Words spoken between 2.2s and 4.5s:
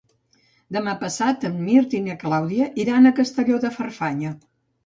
Clàudia iran a Castelló de Farfanya.